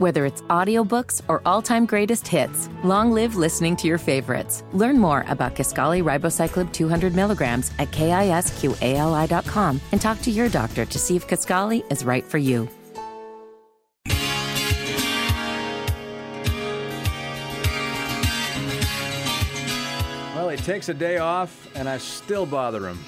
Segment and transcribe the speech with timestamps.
[0.00, 4.64] Whether it's audiobooks or all-time greatest hits, long live listening to your favorites.
[4.72, 10.98] Learn more about Kisqali Ribociclib 200 milligrams at kisqali.com and talk to your doctor to
[10.98, 12.66] see if Kisqali is right for you.
[20.34, 22.98] Well, he takes a day off, and I still bother him.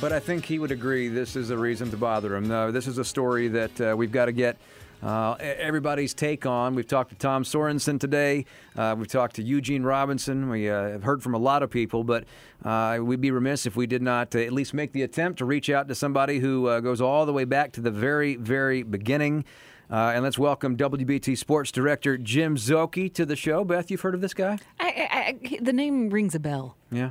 [0.00, 2.46] But I think he would agree this is a reason to bother him.
[2.46, 4.58] No, this is a story that uh, we've got to get
[5.02, 6.74] uh, everybody's take on.
[6.74, 8.44] We've talked to Tom Sorensen today.
[8.76, 10.48] Uh, we've talked to Eugene Robinson.
[10.48, 12.24] We uh, have heard from a lot of people, but
[12.64, 15.44] uh, we'd be remiss if we did not uh, at least make the attempt to
[15.44, 18.82] reach out to somebody who uh, goes all the way back to the very, very
[18.82, 19.44] beginning.
[19.88, 23.64] and let's welcome WBT Sports Director Jim Szoke to the show.
[23.64, 24.58] Beth, you've heard of this guy?
[24.80, 26.76] I, I, I, the name rings a bell.
[26.90, 27.10] Yeah.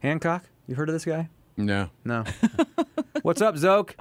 [0.00, 1.28] Hancock, you've heard of this guy?
[1.56, 1.90] No.
[2.04, 2.24] No.
[3.22, 3.96] What's up, Zoke?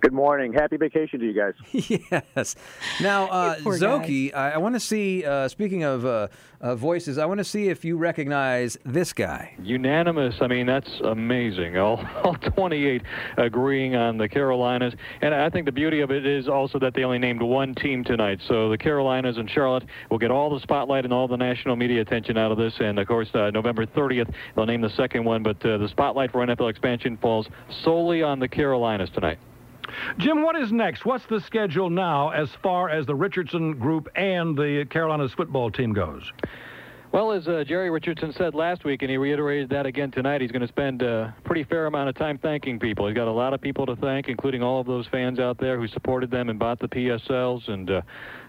[0.00, 0.52] Good morning.
[0.52, 1.54] Happy vacation to you guys.
[2.36, 2.54] yes.
[3.00, 6.28] Now, uh, Zoki, I, I want to see, uh, speaking of uh,
[6.60, 9.54] uh, voices, I want to see if you recognize this guy.
[9.60, 10.36] Unanimous.
[10.40, 11.78] I mean, that's amazing.
[11.78, 13.02] All, all 28
[13.38, 14.94] agreeing on the Carolinas.
[15.20, 18.04] And I think the beauty of it is also that they only named one team
[18.04, 18.38] tonight.
[18.46, 22.02] So the Carolinas and Charlotte will get all the spotlight and all the national media
[22.02, 22.74] attention out of this.
[22.78, 25.42] And, of course, uh, November 30th, they'll name the second one.
[25.42, 27.48] But uh, the spotlight for NFL expansion falls
[27.82, 29.38] solely on the Carolinas tonight.
[30.18, 31.04] Jim, what is next?
[31.04, 35.92] What's the schedule now as far as the Richardson group and the Carolinas football team
[35.92, 36.32] goes?
[37.10, 40.52] Well, as uh, Jerry Richardson said last week, and he reiterated that again tonight, he's
[40.52, 43.06] going to spend a pretty fair amount of time thanking people.
[43.06, 45.78] He's got a lot of people to thank, including all of those fans out there
[45.80, 48.02] who supported them and bought the PSLs, and uh,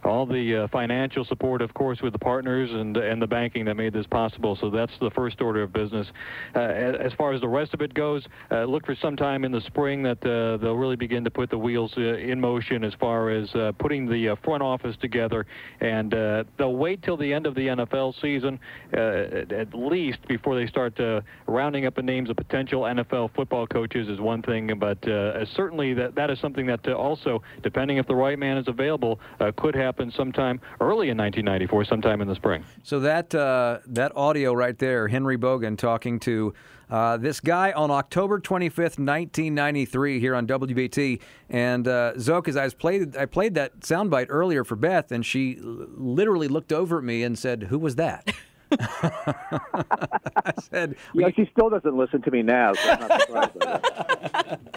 [0.04, 3.76] all the uh, financial support, of course, with the partners and and the banking that
[3.76, 4.58] made this possible.
[4.60, 6.08] So that's the first order of business.
[6.56, 9.52] Uh, as far as the rest of it goes, uh, look for some time in
[9.52, 12.94] the spring that uh, they'll really begin to put the wheels uh, in motion as
[13.00, 15.46] far as uh, putting the uh, front office together,
[15.80, 18.49] and uh, they'll wait till the end of the NFL season,
[18.94, 23.36] uh, at, at least before they start uh, rounding up the names of potential NFL
[23.36, 27.42] football coaches is one thing, but uh, certainly that that is something that uh, also,
[27.62, 32.22] depending if the right man is available, uh, could happen sometime early in 1994, sometime
[32.22, 32.64] in the spring.
[32.84, 36.54] So that uh, that audio right there, Henry Bogan talking to
[36.90, 41.22] uh, this guy on October 25th, 1993, here on WBT.
[41.50, 45.26] And uh, Zoke, as I was played, I played that soundbite earlier for Beth, and
[45.26, 48.34] she literally looked over at me and said, "Who was that?"
[48.72, 52.98] I said, You know, she still doesn't listen to me now, so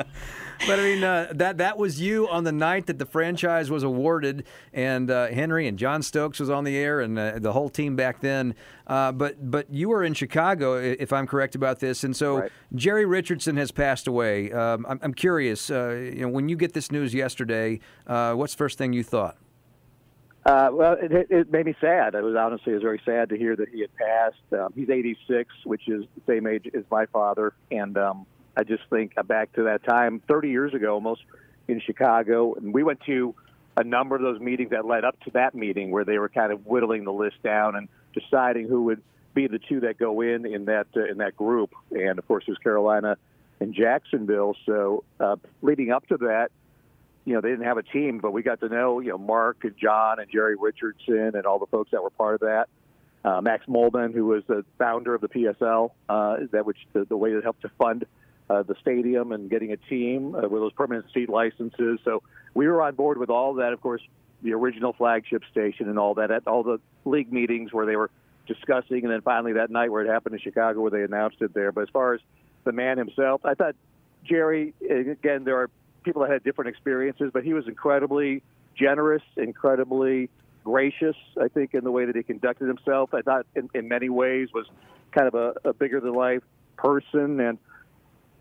[0.62, 0.76] I'm not surprised by that.
[0.76, 3.82] But I mean, uh, that that was you on the night that the franchise was
[3.82, 7.68] awarded, and uh, Henry and John Stokes was on the air, and uh, the whole
[7.68, 8.54] team back then.
[8.86, 12.52] Uh, but but you were in Chicago, if I'm correct about this, and so Right.
[12.74, 14.50] Jerry Richardson has passed away.
[14.52, 18.54] Um, I'm, I'm curious, uh, you know, when you get this news yesterday, uh, what's
[18.54, 19.36] the first thing you thought?
[20.44, 22.14] Uh, well, it, it- it made me sad.
[22.16, 24.42] It was honestly, it was very sad to hear that he had passed.
[24.60, 28.26] Um, he's 86, which is the same age as my father, and um,
[28.56, 31.22] I just think back to that time, 30 years ago, almost
[31.68, 33.34] in Chicago, and we went to
[33.76, 36.52] a number of those meetings that led up to that meeting where they were kind
[36.52, 39.02] of whittling the list down and deciding who would
[39.34, 41.72] be the two that go in in that uh, in that group.
[41.90, 43.16] And of course, it was Carolina
[43.60, 44.54] and Jacksonville.
[44.66, 46.50] So uh, leading up to that,
[47.24, 49.64] you know, they didn't have a team, but we got to know, you know, Mark
[49.64, 52.68] and John and Jerry Richardson and all the folks that were part of that.
[53.24, 57.16] Uh, Max Muhleman, who was the founder of the PSL, uh, that which the, the
[57.16, 58.04] way that helped to fund
[58.50, 61.98] uh, the stadium and getting a team uh, with those permanent seat licenses.
[62.04, 62.22] So
[62.54, 63.72] we were on board with all that.
[63.72, 64.02] Of course,
[64.42, 68.10] the original flagship station and all that at all the league meetings where they were
[68.46, 71.54] discussing, and then finally that night where it happened in Chicago where they announced it
[71.54, 71.72] there.
[71.72, 72.20] But as far as
[72.64, 73.76] the man himself, I thought
[74.24, 74.74] Jerry.
[74.80, 75.70] Again, there are
[76.02, 78.42] people that had different experiences, but he was incredibly
[78.74, 80.28] generous, incredibly
[80.64, 81.16] gracious.
[81.40, 83.14] I think in the way that he conducted himself.
[83.14, 84.66] I thought in, in many ways was
[85.12, 86.42] kind of a, a bigger than life
[86.76, 87.58] person, and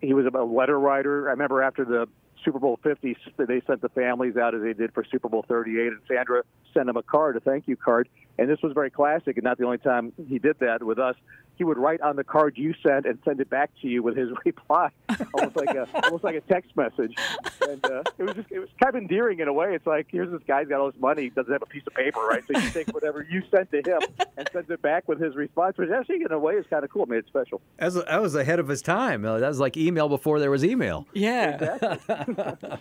[0.01, 1.27] he was a letter writer.
[1.27, 2.07] I remember after the
[2.43, 5.87] Super Bowl 50, they sent the families out as they did for Super Bowl 38,
[5.87, 6.43] and Sandra
[6.73, 8.09] sent him a card, a thank you card.
[8.39, 11.15] And this was very classic, and not the only time he did that with us.
[11.57, 14.17] He would write on the card you sent and send it back to you with
[14.17, 14.89] his reply,
[15.33, 17.13] almost like a almost like a text message.
[17.67, 19.75] And uh, it was just it was kind of endearing in a way.
[19.75, 21.93] It's like here's this guy's got all this money, he doesn't have a piece of
[21.93, 22.43] paper, right?
[22.51, 24.01] So you take whatever you sent to him
[24.37, 26.89] and sends it back with his response, which actually in a way is kind of
[26.89, 27.03] cool.
[27.03, 27.61] It made it special.
[27.77, 29.23] That was, that was ahead of his time.
[29.25, 31.05] Uh, That was like email before there was email.
[31.13, 31.97] Yeah.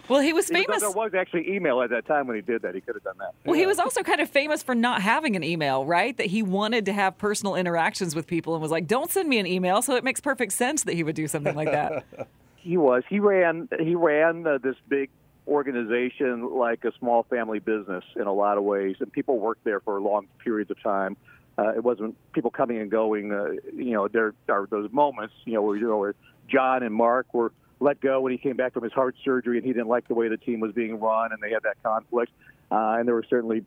[0.08, 0.80] well, he was famous.
[0.80, 2.74] there was actually email at that time when he did that.
[2.74, 3.34] He could have done that.
[3.44, 6.16] Well, he was also kind of famous for not having an email, right?
[6.16, 9.38] That he wanted to have personal interactions with people and was like, "Don't send me
[9.38, 12.04] an email." So it makes perfect sense that he would do something like that.
[12.62, 13.04] He was.
[13.08, 13.70] He ran.
[13.78, 15.08] He ran uh, this big
[15.48, 19.80] organization like a small family business in a lot of ways, and people worked there
[19.80, 21.16] for long periods of time.
[21.56, 23.32] Uh, it wasn't people coming and going.
[23.32, 26.14] Uh, you know, there are those moments, you know, where you know where
[26.48, 29.66] John and Mark were let go when he came back from his heart surgery, and
[29.66, 32.30] he didn't like the way the team was being run, and they had that conflict.
[32.70, 33.64] Uh, and there were certainly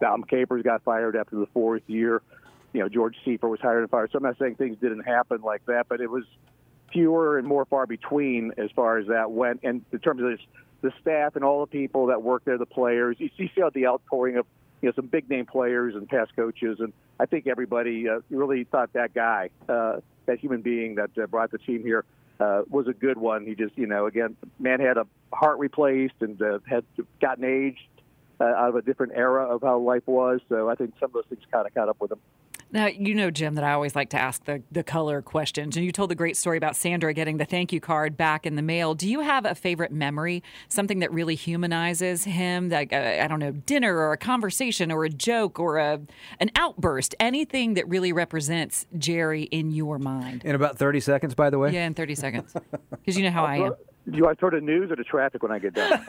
[0.00, 2.20] Dom Capers got fired after the fourth year.
[2.74, 4.10] You know, George Seifert was hired and fired.
[4.12, 6.24] So I'm not saying things didn't happen like that, but it was
[6.92, 9.60] fewer and more far between as far as that went.
[9.62, 10.40] And in terms of this,
[10.82, 13.70] the staff and all the people that work there, the players, you, you see how
[13.70, 14.46] the outpouring of
[14.82, 18.64] you know some big name players and past coaches, and I think everybody uh, really
[18.64, 22.04] thought that guy, uh, that human being that uh, brought the team here,
[22.40, 23.46] uh, was a good one.
[23.46, 26.84] He just, you know, again, man had a heart replaced and uh, had
[27.20, 27.86] gotten aged
[28.40, 30.40] uh, out of a different era of how life was.
[30.48, 32.20] So I think some of those things kind of caught up with him.
[32.74, 35.76] Now, you know, Jim, that I always like to ask the, the color questions.
[35.76, 38.56] And you told the great story about Sandra getting the thank you card back in
[38.56, 38.94] the mail.
[38.94, 42.70] Do you have a favorite memory, something that really humanizes him?
[42.70, 46.00] Like, uh, I don't know, dinner or a conversation or a joke or a,
[46.40, 50.44] an outburst, anything that really represents Jerry in your mind?
[50.44, 51.70] In about 30 seconds, by the way?
[51.70, 52.56] Yeah, in 30 seconds.
[52.90, 53.74] Because you know how I am.
[54.10, 56.04] Do you want to throw to news or to traffic when I get done?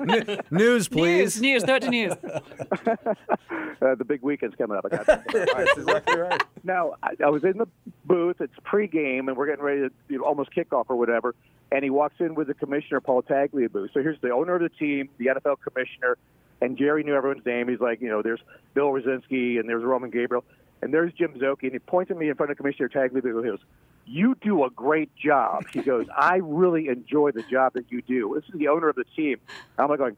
[0.50, 1.40] news, please.
[1.40, 2.12] News, news, throw it to news.
[2.22, 4.84] uh, the big weekend's coming up.
[4.86, 5.26] I got that.
[5.32, 6.42] That's exactly right.
[6.62, 7.66] Now, I, I was in the
[8.04, 8.40] booth.
[8.40, 11.34] It's pregame, and we're getting ready to you know, almost kickoff or whatever.
[11.72, 13.92] And he walks in with the commissioner, Paul Tagliabue.
[13.92, 16.18] So here's the owner of the team, the NFL commissioner,
[16.60, 17.68] and Jerry knew everyone's name.
[17.68, 18.40] He's like, you know, there's
[18.74, 20.44] Bill Rosinski and there's Roman Gabriel,
[20.80, 21.64] and there's Jim Szoke.
[21.64, 23.44] And he points at me in front of Commissioner Tagliabue.
[23.44, 23.58] He goes,
[24.06, 25.64] you do a great job.
[25.72, 28.32] He goes, I really enjoy the job that you do.
[28.34, 29.38] This is the owner of the team.
[29.78, 30.16] I'm like going,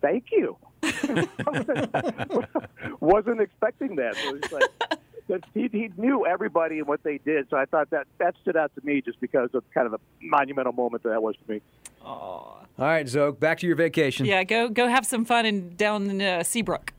[0.00, 0.56] thank you.
[3.00, 4.16] Wasn't expecting that.
[4.16, 7.48] So he's like, he, he knew everybody and what they did.
[7.50, 10.00] So I thought that that stood out to me just because of kind of a
[10.20, 11.60] monumental moment that, that was for me.
[12.02, 14.24] All right, Zoe, back to your vacation.
[14.24, 16.92] Yeah, go go have some fun in down in uh, Seabrook.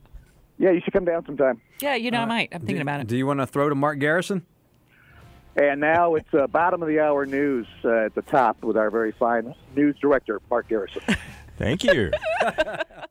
[0.58, 1.60] Yeah, you should come down sometime.
[1.80, 2.48] Yeah, you know, I might.
[2.52, 3.08] I'm thinking do, about it.
[3.08, 4.46] Do you want to throw to Mark Garrison?
[5.54, 8.90] And now it's uh, bottom of the hour news uh, at the top with our
[8.90, 11.02] very fine news director, Mark Garrison.
[11.58, 12.10] Thank you.